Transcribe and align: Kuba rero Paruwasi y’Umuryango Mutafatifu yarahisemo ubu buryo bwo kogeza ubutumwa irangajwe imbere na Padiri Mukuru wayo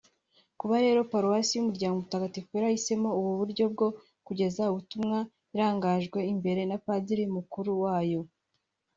Kuba 0.59 0.75
rero 0.85 0.99
Paruwasi 1.11 1.51
y’Umuryango 1.53 1.97
Mutafatifu 2.01 2.49
yarahisemo 2.53 3.09
ubu 3.19 3.31
buryo 3.39 3.63
bwo 3.73 3.87
kogeza 4.27 4.63
ubutumwa 4.71 5.17
irangajwe 5.53 6.19
imbere 6.33 6.61
na 6.69 6.77
Padiri 6.85 7.23
Mukuru 7.35 7.71
wayo 7.83 8.21